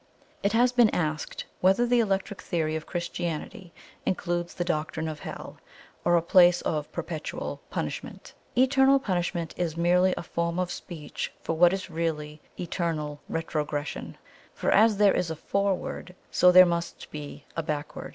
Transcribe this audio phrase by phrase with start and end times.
[0.41, 3.71] "It has been asked whether the Electric Theory of Christianity
[4.03, 5.57] includes the doctrine of Hell,
[6.03, 8.33] or a place of perpetual punishment.
[8.57, 14.17] Eternal Punishment is merely a form of speech for what is really Eternal Retrogression.
[14.55, 18.09] For as there is a Forward, so there must be a Backward.